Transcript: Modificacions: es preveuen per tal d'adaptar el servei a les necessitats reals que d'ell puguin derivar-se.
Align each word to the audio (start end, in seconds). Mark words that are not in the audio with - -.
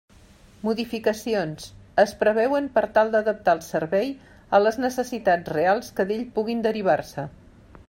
Modificacions: 0.67 1.67
es 2.03 2.13
preveuen 2.21 2.69
per 2.77 2.83
tal 2.95 3.13
d'adaptar 3.17 3.55
el 3.59 3.63
servei 3.67 4.11
a 4.59 4.63
les 4.65 4.81
necessitats 4.87 5.55
reals 5.59 5.95
que 6.01 6.09
d'ell 6.13 6.27
puguin 6.39 6.67
derivar-se. 6.69 7.31